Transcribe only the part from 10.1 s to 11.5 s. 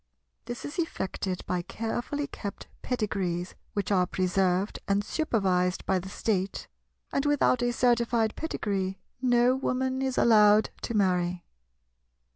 allowed to marry.